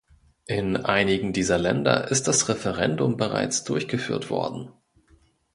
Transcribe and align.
In 0.47 0.77
einigen 0.77 1.31
dieser 1.31 1.59
Länder 1.59 2.07
ist 2.09 2.27
das 2.27 2.49
Referendum 2.49 3.17
bereits 3.17 3.63
durchgeführt 3.65 4.31
worden. 4.31 4.71